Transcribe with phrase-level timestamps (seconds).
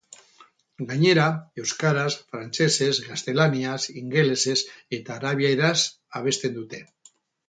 [0.91, 1.25] Gainera,
[1.63, 4.55] euskaraz, frantsesez, gaztelaniaz, ingelesez
[4.99, 5.75] eta arabieraz
[6.21, 6.81] abesten dute.